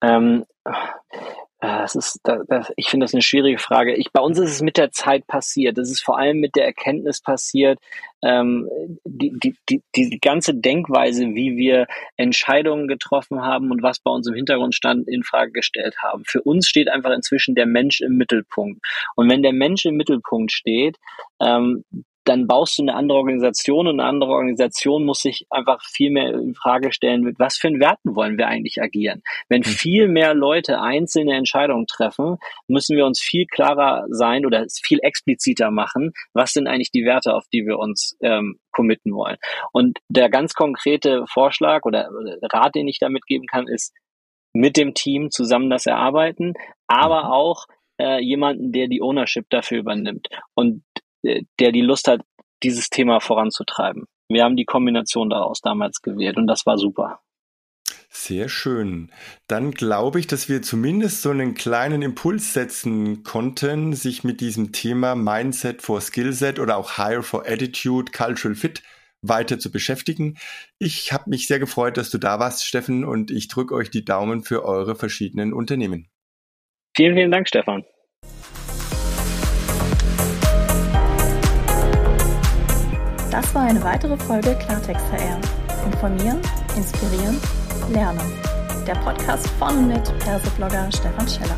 Ähm, 0.00 0.44
das 1.66 1.94
ist, 1.94 2.20
das, 2.24 2.40
das, 2.48 2.72
ich 2.76 2.88
finde 2.88 3.04
das 3.04 3.14
eine 3.14 3.22
schwierige 3.22 3.58
Frage. 3.58 3.94
Ich, 3.94 4.12
bei 4.12 4.20
uns 4.20 4.38
ist 4.38 4.50
es 4.50 4.62
mit 4.62 4.76
der 4.76 4.90
Zeit 4.90 5.26
passiert. 5.26 5.78
Es 5.78 5.90
ist 5.90 6.02
vor 6.02 6.18
allem 6.18 6.38
mit 6.38 6.56
der 6.56 6.64
Erkenntnis 6.64 7.20
passiert, 7.20 7.78
ähm, 8.22 8.68
die, 9.04 9.32
die, 9.42 9.56
die, 9.68 9.82
die 9.94 10.18
ganze 10.18 10.54
Denkweise, 10.54 11.26
wie 11.34 11.56
wir 11.56 11.86
Entscheidungen 12.16 12.88
getroffen 12.88 13.42
haben 13.42 13.70
und 13.70 13.82
was 13.82 13.98
bei 13.98 14.10
uns 14.10 14.26
im 14.26 14.34
Hintergrund 14.34 14.74
stand, 14.74 15.08
in 15.08 15.22
Frage 15.22 15.52
gestellt 15.52 15.96
haben. 16.02 16.24
Für 16.26 16.42
uns 16.42 16.68
steht 16.68 16.88
einfach 16.88 17.12
inzwischen 17.12 17.54
der 17.54 17.66
Mensch 17.66 18.00
im 18.00 18.16
Mittelpunkt. 18.16 18.80
Und 19.16 19.30
wenn 19.30 19.42
der 19.42 19.52
Mensch 19.52 19.84
im 19.84 19.96
Mittelpunkt 19.96 20.52
steht, 20.52 20.98
ähm, 21.40 21.84
dann 22.24 22.46
baust 22.46 22.78
du 22.78 22.82
eine 22.82 22.94
andere 22.94 23.18
Organisation 23.18 23.86
und 23.86 24.00
eine 24.00 24.08
andere 24.08 24.30
Organisation 24.30 25.04
muss 25.04 25.20
sich 25.20 25.46
einfach 25.50 25.82
viel 25.82 26.10
mehr 26.10 26.32
in 26.34 26.54
Frage 26.54 26.92
stellen, 26.92 27.22
mit 27.22 27.38
was 27.38 27.56
für 27.56 27.68
einen 27.68 27.80
Werten 27.80 28.16
wollen 28.16 28.38
wir 28.38 28.48
eigentlich 28.48 28.80
agieren. 28.80 29.22
Wenn 29.48 29.62
hm. 29.62 29.70
viel 29.70 30.08
mehr 30.08 30.34
Leute 30.34 30.80
einzelne 30.80 31.34
Entscheidungen 31.34 31.86
treffen, 31.86 32.38
müssen 32.66 32.96
wir 32.96 33.06
uns 33.06 33.20
viel 33.20 33.46
klarer 33.46 34.06
sein 34.08 34.46
oder 34.46 34.64
viel 34.82 34.98
expliziter 35.02 35.70
machen, 35.70 36.12
was 36.32 36.52
sind 36.52 36.66
eigentlich 36.66 36.90
die 36.90 37.04
Werte, 37.04 37.34
auf 37.34 37.44
die 37.52 37.66
wir 37.66 37.78
uns 37.78 38.16
ähm, 38.20 38.58
committen 38.70 39.14
wollen. 39.14 39.36
Und 39.72 39.98
der 40.08 40.30
ganz 40.30 40.54
konkrete 40.54 41.24
Vorschlag 41.28 41.82
oder 41.84 42.10
Rat, 42.42 42.74
den 42.74 42.88
ich 42.88 42.98
damit 42.98 43.26
geben 43.26 43.46
kann, 43.46 43.68
ist, 43.68 43.92
mit 44.54 44.76
dem 44.76 44.94
Team 44.94 45.30
zusammen 45.30 45.68
das 45.68 45.86
erarbeiten, 45.86 46.54
aber 46.86 47.24
mhm. 47.24 47.30
auch 47.30 47.66
äh, 48.00 48.22
jemanden, 48.22 48.72
der 48.72 48.88
die 48.88 49.02
Ownership 49.02 49.46
dafür 49.50 49.78
übernimmt. 49.78 50.28
Und 50.54 50.82
der 51.24 51.72
die 51.72 51.80
Lust 51.80 52.08
hat, 52.08 52.20
dieses 52.62 52.88
Thema 52.88 53.20
voranzutreiben. 53.20 54.04
Wir 54.28 54.44
haben 54.44 54.56
die 54.56 54.64
Kombination 54.64 55.30
daraus 55.30 55.60
damals 55.60 56.00
gewählt 56.00 56.36
und 56.36 56.46
das 56.46 56.66
war 56.66 56.78
super. 56.78 57.20
Sehr 58.08 58.48
schön. 58.48 59.10
Dann 59.48 59.72
glaube 59.72 60.20
ich, 60.20 60.28
dass 60.28 60.48
wir 60.48 60.62
zumindest 60.62 61.22
so 61.22 61.30
einen 61.30 61.54
kleinen 61.54 62.00
Impuls 62.00 62.54
setzen 62.54 63.24
konnten, 63.24 63.92
sich 63.92 64.22
mit 64.22 64.40
diesem 64.40 64.72
Thema 64.72 65.16
Mindset 65.16 65.82
for 65.82 66.00
Skillset 66.00 66.60
oder 66.60 66.76
auch 66.76 66.96
Hire 66.96 67.24
for 67.24 67.44
Attitude, 67.46 68.12
Cultural 68.12 68.54
Fit 68.54 68.82
weiter 69.20 69.58
zu 69.58 69.72
beschäftigen. 69.72 70.38
Ich 70.78 71.12
habe 71.12 71.28
mich 71.28 71.48
sehr 71.48 71.58
gefreut, 71.58 71.96
dass 71.96 72.10
du 72.10 72.18
da 72.18 72.38
warst, 72.38 72.64
Steffen, 72.64 73.04
und 73.04 73.30
ich 73.30 73.48
drücke 73.48 73.74
euch 73.74 73.90
die 73.90 74.04
Daumen 74.04 74.44
für 74.44 74.64
eure 74.64 74.94
verschiedenen 74.94 75.52
Unternehmen. 75.52 76.08
Vielen, 76.96 77.16
vielen 77.16 77.30
Dank, 77.30 77.48
Stefan. 77.48 77.84
Das 83.34 83.52
war 83.52 83.62
eine 83.62 83.82
weitere 83.82 84.16
Folge 84.16 84.54
Klartext 84.54 85.04
HR. 85.10 85.40
Informieren, 85.86 86.38
inspirieren, 86.76 87.36
lernen. 87.90 88.20
Der 88.86 88.94
Podcast 88.94 89.48
von 89.58 89.76
und 89.76 89.88
mit 89.88 90.18
Perseblogger 90.20 90.88
Stefan 90.92 91.26
Scheller. 91.26 91.56